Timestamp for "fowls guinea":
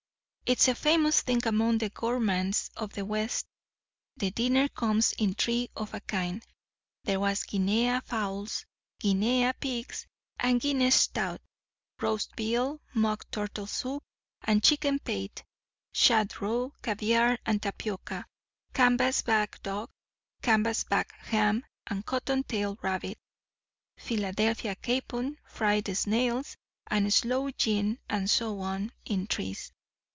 8.01-9.49